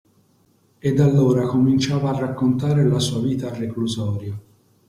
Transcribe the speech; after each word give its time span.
Ed 0.79 0.99
allora 0.99 1.45
cominciava 1.45 2.09
a 2.09 2.17
raccontare 2.17 2.83
la 2.87 2.97
sua 2.97 3.21
vita 3.21 3.49
al 3.49 3.53
reclusorio. 3.55 4.41